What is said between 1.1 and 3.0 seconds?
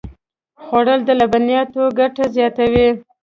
لبنیاتو ګټه زیاتوي